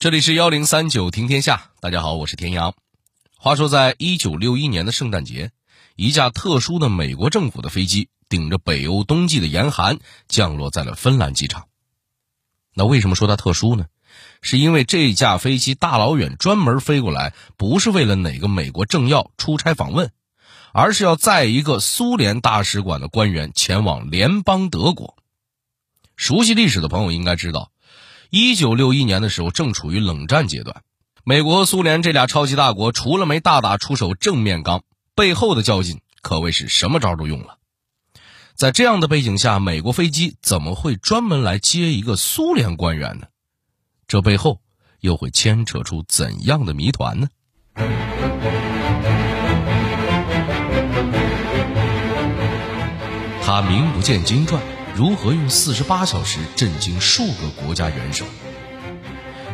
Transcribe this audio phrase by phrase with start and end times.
[0.00, 2.72] 这里是幺零三九听天下，大家好，我是田阳。
[3.36, 5.50] 话说，在一九六一年的圣诞节，
[5.96, 9.98] 一架特殊的美国政府的飞机顶着北欧冬季的严寒，
[10.28, 11.66] 降落在了芬兰机场。
[12.74, 13.86] 那为什么说它特殊呢？
[14.40, 20.12] 是因为这架飞机大老远专门飞过来，不是为了哪个美国政要出差访问，
[20.72, 25.16] 而是要载一个苏联大使馆的官员前往联邦德国。
[26.14, 27.72] 熟悉历史的朋友应该知道。
[28.30, 30.82] 一九六一年的时候，正处于冷战阶段，
[31.24, 34.82] 美国苏联这俩超级大国除了没大打出手正面刚，
[35.14, 37.56] 背后的较劲可谓是什么招都用了。
[38.54, 43.28] 在这样的背景下，美国飞机怎么会专门来接一个苏联官员呢？
[44.06, 44.60] 这背后
[45.00, 47.28] 又会牵扯出怎样的谜团呢？
[53.42, 54.60] 他名不见经传。
[54.98, 58.24] 如何用四十八小时震惊数个国家元首？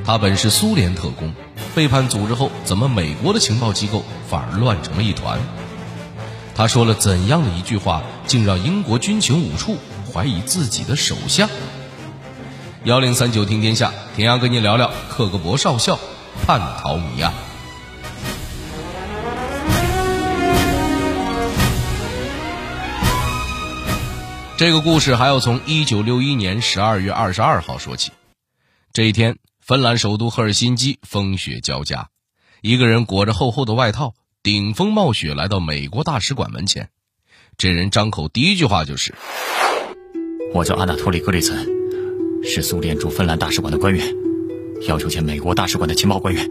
[0.03, 1.35] 他本是苏联特工，
[1.75, 5.39] 背叛组织后，怎么美国的情报机构反而乱成了一团？
[6.55, 9.77] 他说了怎样的一句话，竟让英国军情五处
[10.11, 11.51] 怀疑自己的首相？
[12.85, 15.99] 幺零三九听天下，田阳跟您聊聊克格勃少校
[16.47, 17.35] 叛逃谜案。
[24.57, 28.13] 这个故事还要从一九六一年十二月二十二号说起。
[28.93, 32.07] 这一天，芬兰首都赫尔辛基风雪交加，
[32.63, 36.91] 一个人裹着厚厚的外套，顶风冒雪来到美国大使馆门前。
[37.59, 39.13] 这人张口第一句话就是
[40.55, 41.67] ：“我叫阿纳托利·格里岑，
[42.45, 44.07] 是苏联驻芬兰大使馆的官员，
[44.87, 46.49] 要求见美国大使馆的情报官员。”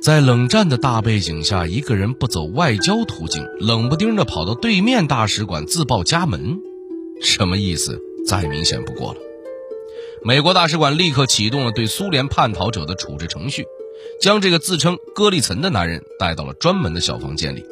[0.00, 6.60] 在冷战的大背景下，一个人不走外交途径，冷不丁的跑到对面大使馆自报家门。
[7.20, 8.00] 什么意思？
[8.26, 9.20] 再明显不过了。
[10.22, 13.66] 美国大使馆立刻启动了对苏联叛逃者的处置程序，
[14.20, 17.64] 将这个自称戈利岑的男人带到了专门的小房间里。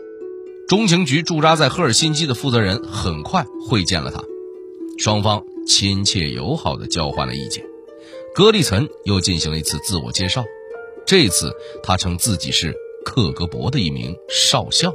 [0.68, 4.22] 中情局驻扎在赫尔辛基的负责人很快会见了他，
[4.98, 7.64] 双方亲切友好地交换了意见。
[8.34, 10.44] 戈利岑又进行了一次自我介绍，
[11.06, 11.52] 这次
[11.82, 14.92] 他称自己是克格勃的一名少校。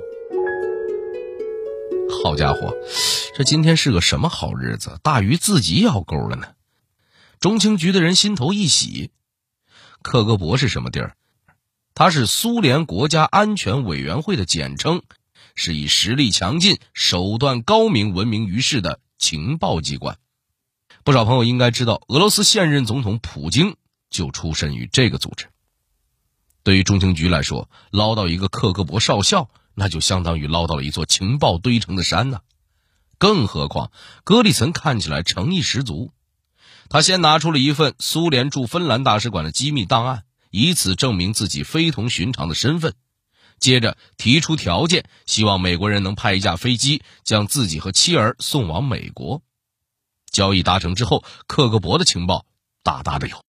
[2.24, 2.74] 好家伙，
[3.38, 5.00] 这今天是个什么好日子？
[5.04, 6.56] 大鱼自己咬钩了呢。
[7.40, 9.12] 中情局的人心头一喜。
[10.02, 11.16] 克格勃是什么地儿？
[11.94, 15.04] 它是苏联国家安全委员会的简称，
[15.54, 20.18] 是以实力强劲、手段高明闻名于世的情报机关。
[21.04, 23.76] 不少朋友应该知道，俄罗斯现任总统普京
[24.10, 25.46] 就出身于这个组织。
[26.64, 29.48] 对于中情局来说，捞到一个克格勃少校。
[29.80, 32.42] 那就相当于捞到了一座情报堆成的山呢，
[33.18, 33.92] 更何况
[34.24, 36.12] 格里岑看起来诚意十足，
[36.90, 42.94] 他先拿出了一份苏联驻芬兰大使馆的机密档案，以此证明自己非同寻常的身份，
[43.60, 49.42] 接着提出条件，希望美国人能派一架飞机将自己和妻儿送往美国。
[50.32, 52.46] 交易达成之后，克格勃的情报
[52.84, 53.44] 大大的有，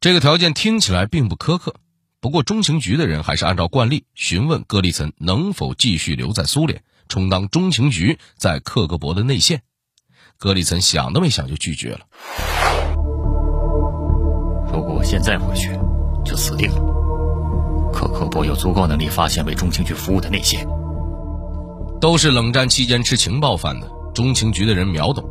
[0.00, 1.74] 这个条件听起来并不苛刻。
[2.20, 9.62] 不过，中情局的人还是按照惯例询问戈里岑能否继续留在苏联，充当中情局在克格勃的内线。
[10.36, 12.00] 格里岑想都没想就拒绝了。
[14.72, 15.72] 如果我现在回去，
[16.24, 16.80] 就死定了。
[17.92, 20.64] 克格勃有足够能力发现为中情局服务的内线。
[22.00, 25.28] 都是冷战期间吃情报饭的，中情局的人秒懂。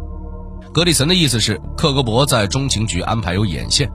[0.74, 3.90] 格里岑的意思是，克格勃在中情局安排有眼线。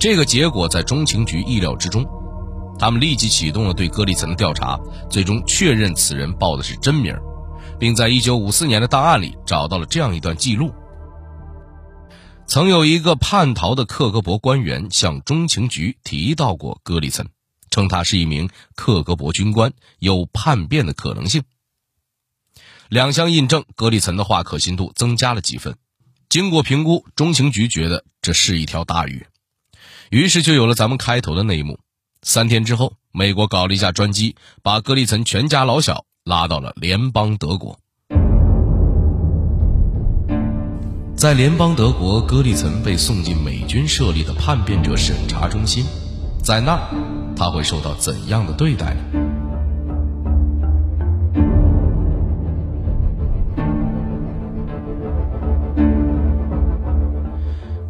[0.00, 2.06] 这个结果在中情局意料之中，
[2.78, 4.78] 他们立即启动了对戈利岑的调查，
[5.10, 7.16] 最终确认此人报的是真名，
[7.78, 10.72] 并在1954年的档案里找到了这样一段记录：
[12.46, 17.26] 曾有一个叛逃的克格勃官员向中情局提到过戈利岑，
[17.70, 21.42] 称他是一名克格勃军官，有叛变的可能性。
[22.90, 25.76] 两相印证，戈利岑的话可信度增加了几分。
[26.28, 29.26] 经过评估，中情局觉得这是一条大鱼。
[30.10, 31.78] 于是就有了咱们开头的那一幕。
[32.26, 37.78] 三天之后，美国搞了一架专机，把格里岑全家老小拉到了联邦德国。
[41.14, 45.84] 在联邦德国，格里岑被送进美军设立的叛变者审查中心，
[46.42, 49.00] 在那儿，他会受到怎样的对待呢？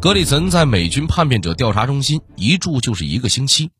[0.01, 3.71] 格里岑在美军叛变者调查中心一住就是一个星期，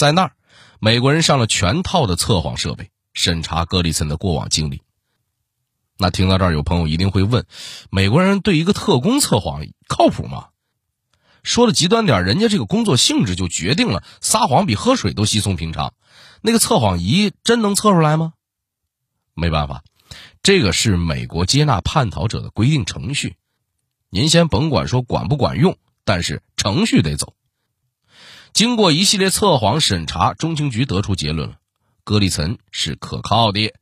[0.00, 0.32] 在那儿，
[0.78, 4.80] 美国人上了全套的测谎设备，审查格里森的过往经历。
[5.98, 7.44] 那听到这儿，有朋友一定会问：
[7.90, 10.46] 美国人对一个特工测谎靠谱吗？
[11.42, 15.92] 说的极端点，人家这个工作性质就决定了撒谎比喝水都稀松平常。
[16.40, 18.32] 那个测谎仪真能测出来吗？
[19.34, 19.84] 没办法，
[20.42, 23.36] 这个是美国接纳叛逃者的规定程序。
[24.08, 25.76] 您先甭管说管不管用，
[26.06, 27.34] 但是程序得走。
[28.52, 31.56] 经过一系列测谎审查，中情局得出结论了：
[32.04, 33.72] 格里岑是可靠的。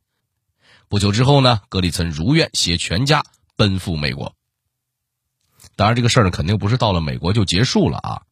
[0.89, 3.25] 不久之后呢，格里岑如愿携全家
[3.57, 4.35] 奔赴美国。
[5.75, 8.23] 当然，这个事儿，肯定不是到了美国就结束了啊。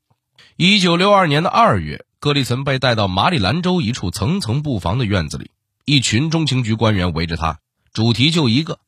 [0.56, 5.50] 一九六二年的二月，格里岑被带到马里兰州一处层层布防的院子里，
[5.84, 7.58] 一群中情局官员围着他，
[7.92, 8.78] 主题就一个：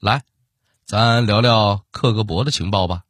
[0.00, 0.22] 来，
[0.84, 3.02] 咱聊聊克格勃的情报吧。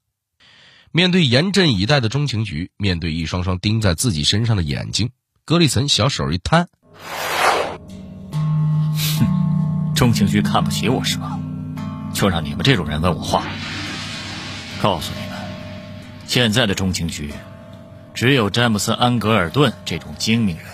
[0.92, 5.10] 面对严阵以待的中情局，面对一双双盯在自己身上的眼睛，
[5.44, 6.68] 格里森小手一摊
[9.18, 11.38] ：“哼，中情局看不起我是吧？
[12.14, 13.44] 就让你们这种人问我话。
[14.80, 15.38] 告诉你们，
[16.26, 17.32] 现在的中情局，
[18.14, 20.66] 只有詹姆斯·安格尔顿这种精明人，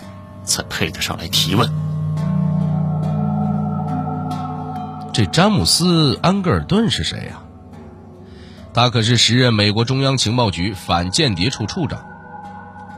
[0.45, 1.69] 才配得上来提问。
[5.13, 7.42] 这詹姆斯·安格尔顿是谁呀？”
[8.75, 12.07] 他可是时任美国中央情报局反间谍处处长。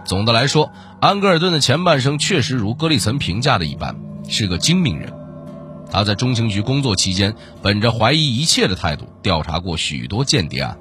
[0.04, 3.96] 总的来说，安格尔顿的前半生确实如格里岑评价的一般，
[4.28, 5.12] 是个精明人。
[5.90, 10.78] 他在中情局工作期间，本着怀疑一切的态度，调查过许多间谍案。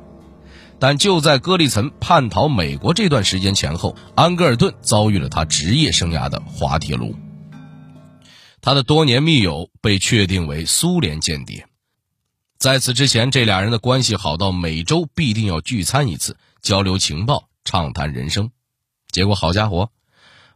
[0.79, 7.15] 但就在格里岑叛逃美国这段时间前后，安格尔顿遭遇了他职业生涯的滑铁卢。
[8.61, 11.65] 他的多年密友被确定为苏联间谍。
[12.63, 18.51] 在此之前，这俩人的关系好到每周必定要聚餐一次，交流情报，畅谈人生。
[19.11, 19.89] 结果，好家伙，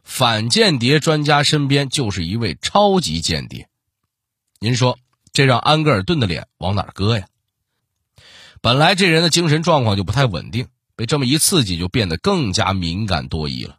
[0.04, 3.68] 反间谍专家身边就是一位超级间谍。
[4.58, 4.98] 您说，
[5.34, 7.26] 这让安格尔顿的脸往哪搁呀？
[8.62, 13.76] 本来这人的精神状况就不太稳定，被这么一刺激，就变得更加敏感多疑了，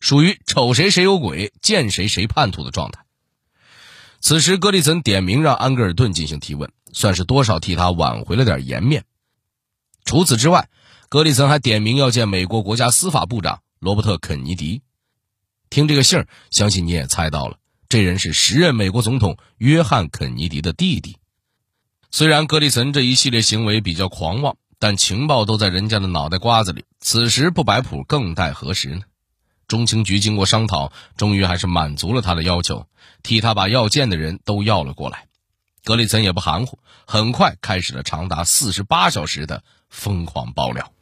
[0.00, 3.04] 属于瞅谁谁有鬼，见谁谁叛徒的状态。
[4.22, 6.72] 此时，格里岑点名让安格尔顿进行提问。
[6.94, 9.06] 算是多少替他挽回了点颜面。
[10.04, 10.68] 除此之外，
[11.08, 14.82] 格里岑还点名要见美国国家司法部长罗伯特·肯尼迪。
[15.70, 17.56] 听这个姓儿，相信你也猜到了，
[17.88, 21.16] 这人是时任美国总统约翰·肯尼迪的弟弟。
[22.10, 29.00] 虽然格里岑这一系列行为比较狂妄，但情报都在人家的脑袋瓜子里，此时不摆谱更待何时呢？
[29.72, 32.84] 中情局经过商讨，终于还是满足了他的要求，
[33.22, 35.28] 替他把要见的人都要了过来。
[35.82, 40.92] 格里岑也不含糊，很快开始了长达四十八小时的疯狂爆料。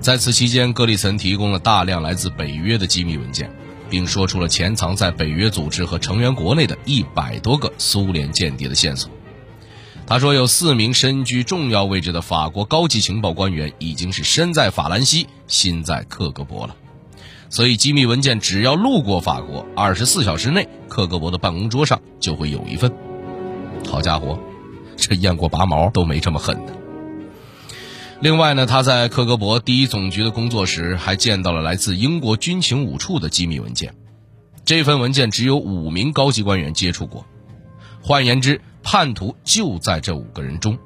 [0.00, 3.50] 在此期间，格里岑提供了大量来自北约的机密文件，
[3.90, 9.10] 并说出了潜藏在北约组织和成员国内的一百多个苏联间谍的线索。
[10.08, 16.74] 他说，有四名身居重要位置的法国高级情报官员已经是身在法兰西，心在克格勃了。
[17.50, 22.90] 所以，机密文件只要路过法国，二十四小时内，克格勃的办公桌上就会有一份。
[23.86, 24.38] 好家伙，
[24.96, 26.72] 这雁过拔毛都没这么狠的。
[28.20, 33.94] 另外呢，他在克格勃第一总局的工作时，还见到了来自英国军情五处的机密文件。
[34.64, 37.26] 这份文件只有五名高级官员接触过，
[38.00, 40.78] 换言之，叛徒就在这五个人中。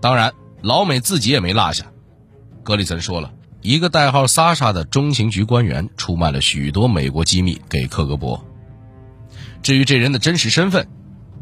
[0.00, 1.86] 当然，老美自己也没落下。
[2.62, 3.32] 格里森说了。
[3.60, 8.40] 一个代号萨莎的中情局官员出卖了许多美国机密给克格勃。
[9.64, 10.86] 至于这人的真实身份，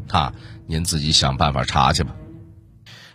[0.09, 0.33] 哈，
[0.65, 2.15] 您自己想办法查去吧。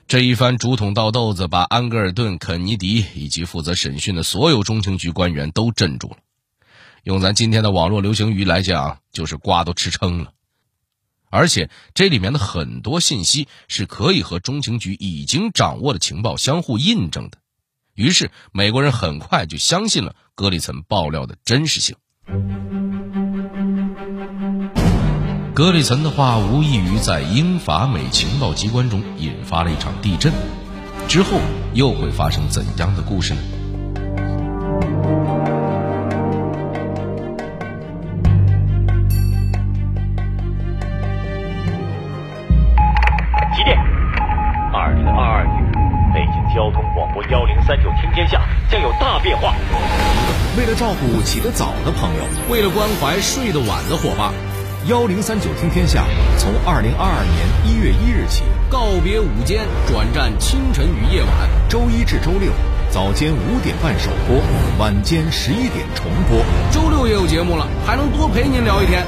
[0.06, 6.18] 这一番竹筒倒豆子，把安格尔顿、肯尼迪以及负责审讯的所有中情局官员都镇住了。
[7.02, 10.30] 用咱今天的网络流行语来讲，就是瓜都吃撑了。
[11.36, 17.36] 而且这里面的很多信息是可以和中情局已经掌握的情报相互印证的。
[17.94, 21.94] 于是，美国人很快就相信了格里岑爆料的真实性。
[25.54, 30.32] 格里岑的话无异于在英法美情报机关中引发了一场地震，
[31.06, 31.38] 之后
[31.74, 33.40] 又会发生怎样的故事呢？
[50.78, 54.30] 照顾起得早的朋友，为了关怀睡得晚的伙伴，
[54.88, 56.04] 幺零三九听天下
[56.37, 61.30] 从二零二二年一月一日起告别午间，转战清晨与夜晚，
[61.66, 62.52] 周一至周六
[62.90, 64.37] 早间五点半首播，
[64.78, 66.45] 晚间十一点重播。
[66.71, 69.02] 周六也有节目了，还能多陪您聊一天。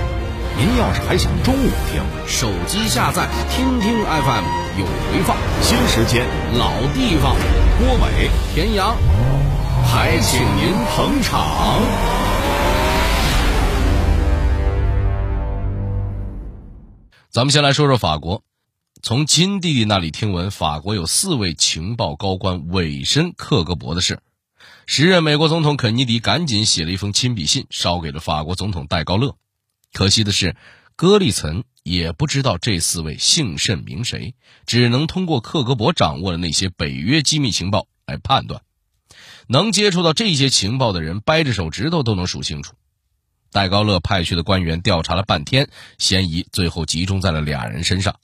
[0.57, 4.45] 您要是还想中午听，手机下载听听 FM
[4.81, 6.25] 有回放，新时间
[6.59, 7.37] 老地方。
[7.79, 8.97] 郭伟、田阳，
[9.91, 11.81] 还请您捧场。
[17.31, 18.43] 咱们先来说说法国。
[19.03, 24.21] 从金弟弟那里听闻，法国有四位情报高官委身克格勃的事。
[24.87, 29.37] 时任美国总统肯尼迪赶紧写了一封亲笔信，捎给了法国总统戴高乐。
[29.93, 30.57] 可惜的是，
[30.97, 34.35] 戈利岑也不知道这四位姓甚名谁，
[34.67, 38.61] 只能通过克格勃掌握的那些北约机密情报来判断。
[39.49, 42.75] 能接触到这些情报的人，掰着手指头都能数清楚。
[43.51, 48.21] 戴高乐派去的官员调查了半天，嫌疑最后集中在了俩人身上，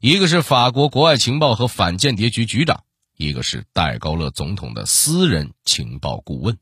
[0.00, 2.84] 一个是法国国外情报和反间谍局局长。
[3.16, 6.56] 一个是戴高乐总统的私人情报顾问，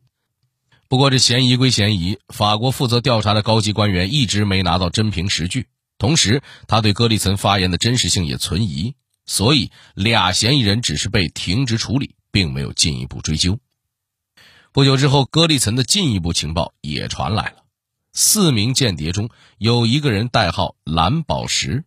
[0.88, 5.66] 不过这嫌疑归嫌疑，法国负责调查的高级官员一直没拿到真凭实据，
[5.98, 8.94] 同时他对戈利岑发言的真实性也存疑，
[9.26, 13.58] 所以俩嫌疑人只是被停职处理，并没有进一步追究。
[14.76, 17.62] 不久之后，戈利岑的进一步情报也传来了，
[18.12, 21.84] 四名间谍中有一个人代号蓝宝石。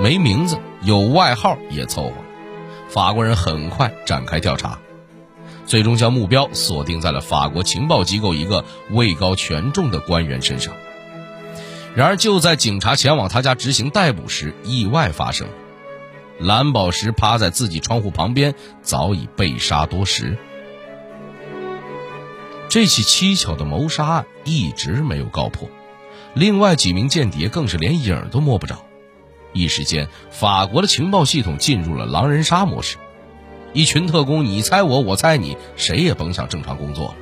[0.00, 2.12] 没名字，有外号也凑合。
[2.88, 4.78] 法国人很快展开调查，
[5.66, 10.72] 最终将目标锁定在了法国情报机构一个位高权重的官员身上。
[11.94, 15.46] 然而，就在警察前往他家执行逮捕时，意外发生。
[16.38, 20.36] 蓝宝石趴在自己窗户旁边，早已被杀多时。
[22.68, 25.70] 这起蹊跷的谋杀案一直没有告破，
[26.34, 28.84] 另外几名间谍更是连影都摸不着。
[29.52, 32.98] 一时间，法国的情报系统进入了狼人杀模式，
[33.72, 37.14] 一群特工你猜我，我猜你，谁也甭想正常工作了。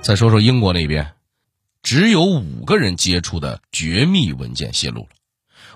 [0.00, 1.12] 再说说英国那边，
[1.86, 5.08] 只有五个人接触的绝密文件泄露了。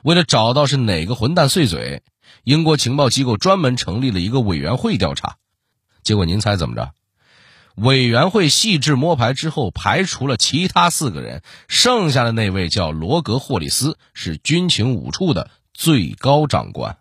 [0.03, 2.03] 为了找到是哪个混蛋碎嘴，
[2.43, 5.37] 英国情报机构专门成立了一个委员会调查。
[6.03, 6.91] 结果您猜怎么着？
[7.77, 16.99] 委员会细致摸排之后，排除了其他四个人，剩下的那位叫罗格·霍里斯，是军情五处的最高长官。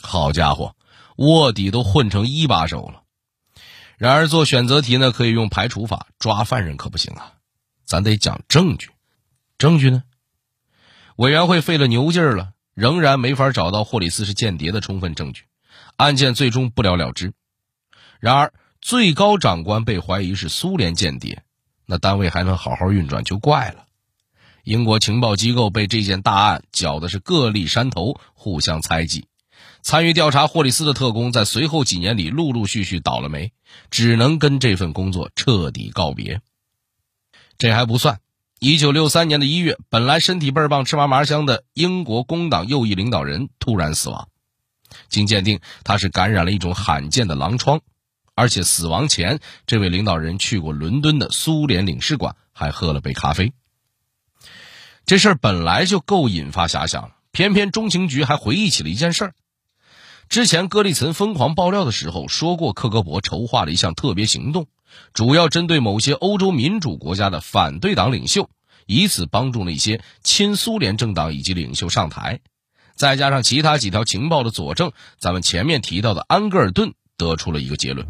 [0.00, 0.76] 好家伙，
[1.16, 3.02] 卧底都混成一把手了。
[3.96, 7.32] 然而做选择题呢，可以用排除法，抓犯人可不行啊，
[7.88, 8.90] 咱得讲证据。
[9.58, 10.04] 证据呢？
[11.16, 15.42] 委员会费了牛劲儿了，仍然没法找到霍里斯是间谍的充分证据，
[15.96, 17.32] 案件最终不了了之。
[18.20, 18.52] 然而。
[18.80, 21.42] 最高长官被怀疑是苏联间谍，
[21.84, 23.86] 那单位还能好好运转就怪了。
[24.62, 29.26] 英国情报机构被这件大案搅的是各立山头，互相猜忌。
[29.82, 33.52] 参与调查霍里斯的特工在随后几年里陆陆续续倒了霉，
[33.90, 36.40] 只能跟这份工作彻底告别。
[37.58, 38.20] 这还不算，
[38.60, 44.28] 一九六三年的一月，本来身体倍儿棒、吃嘛嘛香的英国工党右翼领导人突然死亡，
[45.08, 47.80] 经鉴定，他是感染了一种罕见的狼疮。
[48.36, 53.52] 而且死亡前，这位领导人去过伦敦的苏联领事馆，还喝了杯咖啡。
[55.04, 59.34] 这事儿本来就够引发遐想了，偏偏中情局还回忆起了一件事儿：
[60.28, 64.68] 之前戈利岑疯狂爆料的时候说过，克格勃筹划了一项特别行动，
[65.12, 68.48] 主要针对某些欧洲民主国家的反对党领袖，
[68.86, 72.40] 以此帮助那些亲苏联政党以及领袖上台。
[72.94, 76.92] 再加上其他几条情报的佐证，咱们前面提到的安格尔顿。
[77.18, 78.06] 得出了一个结论：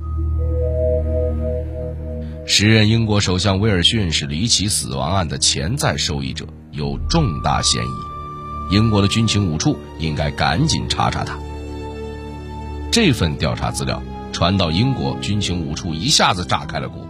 [2.46, 8.74] 时任英国首相威尔逊是离奇死亡案的潜在受益者，有重大嫌疑。
[8.74, 11.38] 英国的军情五处应该赶紧查查他。
[12.92, 14.02] 这份调查资料
[14.38, 17.04] 传到英国军情五处，一下子炸开了锅。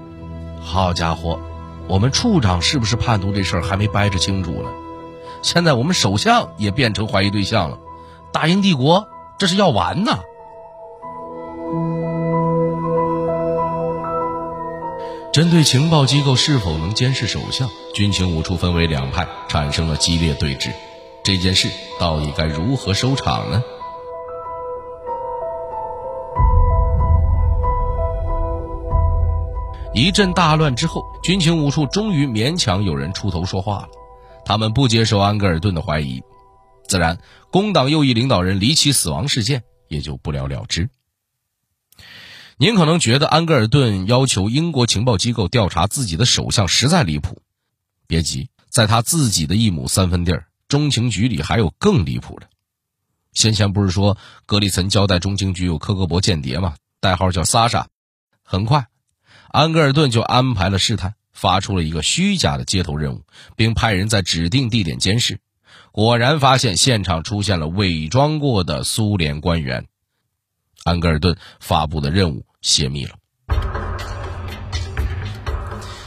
[0.62, 1.38] 好家伙，
[1.86, 4.70] 我们处长是不是叛徒这事儿还没掰扯清楚呢？
[5.42, 7.76] 现在我们首相也变成怀疑对象了。
[8.32, 9.06] 大英帝国
[9.38, 10.20] 这是要完呐！
[15.30, 20.70] 针对情报机构是否能监视首相，军情五处分为两派，产生了激烈对峙。
[21.22, 21.68] 这件事
[22.00, 23.62] 到底该如何收场呢？
[29.98, 33.88] 一阵大乱之后，军情五处终于勉强有人出头说话了。
[34.44, 36.22] 他们不接受安格尔顿的怀疑，
[36.86, 37.18] 自然
[37.50, 40.88] 工党右翼领导人离奇死亡事件也就不了了之。
[42.58, 47.42] 您可能觉得安格尔顿要求英国情报机构调查自己的首相实在离谱，
[48.06, 52.46] 别急，在他自己的一亩三分地儿，中情局里还有更离谱的。
[53.32, 56.76] 先前不是说格里岑交代中情局有科格勃间谍吗？
[57.00, 57.88] 代号叫萨莎。
[58.44, 58.86] 很快，
[59.50, 63.24] 安格尔顿就安排了试探，发出了一个虚假的接头任务，
[63.56, 65.40] 并派人在指定地点监视。
[65.90, 69.86] 果然发现现场出现了伪装过的苏联官员。
[70.84, 73.16] 安格尔顿发布的任务泄密了，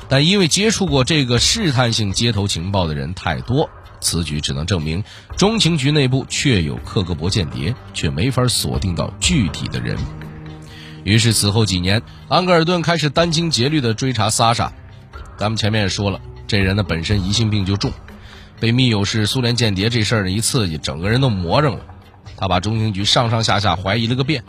[0.08, 3.70] 但因为接触过这个试探性接头情报的人太多，
[4.00, 5.04] 此举只能证明
[5.36, 9.98] 中情局内部确有克格勃间谍，却没法锁定到具体的人。
[11.04, 14.72] 于是此后几年，安格尔顿开始殚精竭虑地追查萨沙。
[15.38, 17.92] 咱们前面也说了，这人呢本身疑心病就重，
[18.60, 21.86] 被密友是苏联间谍这事儿呢一刺激，整个人都魔怔了。
[22.38, 24.44] 他把中情局上上下下怀疑了个遍。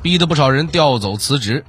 [0.00, 1.64] 逼得不少人调走辞职，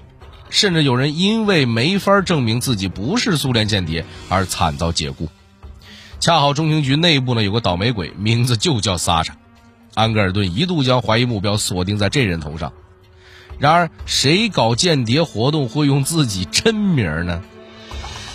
[0.52, 5.28] 甚至有人因为没法证明自己不是苏联间谍而惨遭解雇。
[6.20, 9.36] 恰好中情局内部呢有个倒霉鬼，名字就叫萨沙。
[9.96, 12.72] 安格尔顿一度将怀疑目标锁定在这人头上。
[13.60, 17.44] 然而，谁搞间谍活动会用自己真名呢？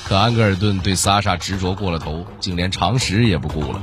[0.05, 3.83] 可安格尔顿对萨沙执着过了头，竟连常识也不顾了。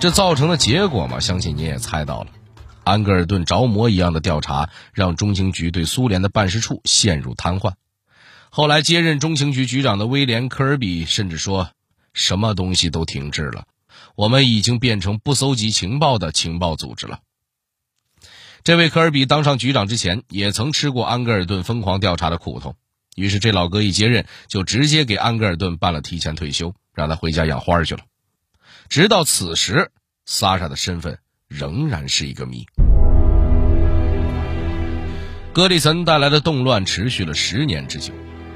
[0.00, 2.28] 这造成的结果嘛，相信你也猜到了。
[2.84, 7.72] 安格尔顿着魔一样的调查，让中情局对苏联的办事处陷入瘫痪。
[8.48, 11.68] 后来接任中情局局长的威廉·科尔比甚至说
[12.14, 13.64] ：“什么东西都停滞了，
[14.18, 17.20] 我们已经变成不搜集情报的情报组织了。”
[18.64, 22.74] 这位科尔比当上局长之前，也曾吃过安格尔顿疯狂调查的苦头。
[23.14, 28.00] 于是这老哥一接任，就直接给安格尔顿办了提前退休，让他回家养花去了。
[28.88, 29.92] 直到此时，
[30.26, 32.66] 萨沙的身份仍然是一个谜。
[35.52, 38.12] 格里森带来的动乱持续了十年之久，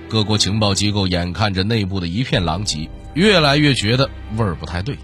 [0.09, 4.99] 各国情报机构眼看着内部的一片狼藉，越来越觉得味儿不太对。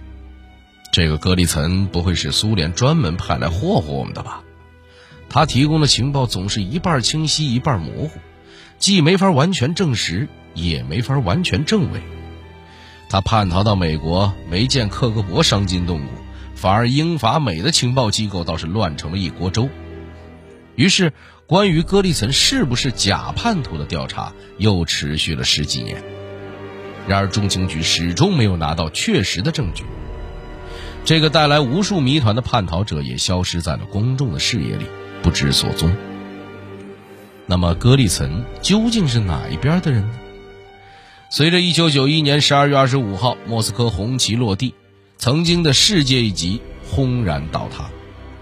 [0.90, 4.42] 这个格里岑不会是苏联专门派来霍霍我们的吧？
[5.28, 8.10] 他提供的情报总是一半清晰一半模糊，
[8.78, 12.00] 既没法完全证实，也没法完全证伪。
[13.10, 16.06] 他叛逃到美国，没见克格勃伤筋动骨，
[16.54, 19.68] 反而英法美的情报机构倒是乱成了一锅粥。
[20.74, 21.12] 于是，
[21.46, 26.02] 关于戈利岑是不是假叛徒的调查又持续了十几年。
[27.06, 29.84] 然而，中情局始终没有拿到确实的证据。
[31.08, 34.84] 这个带来无数谜团的叛逃者也消失在了公众的视野里，
[35.22, 35.90] 不知所踪。
[37.46, 40.18] 那么，戈利岑究竟是哪一边的人呢？
[41.30, 44.74] 随着1991年12月25号莫斯科红旗落地，
[45.16, 47.88] 曾经的世界一级轰然倒塌，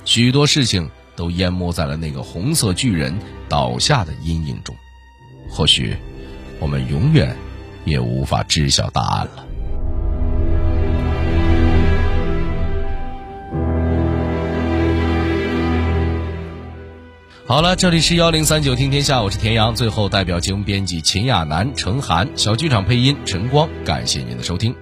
[0.04, 3.16] 许多事情都淹没在了那个红色巨人
[3.48, 4.74] 倒下的阴影中。
[5.48, 5.96] 或许，
[6.58, 7.36] 我们永远
[7.84, 9.46] 也无法知晓答案了。
[17.48, 19.72] 好了，这里是幺零三九听天下，我是田阳。
[19.72, 24.74] 最后，代表节目编辑秦亚楠、程涵，小剧场配音陈光，感谢您的收听。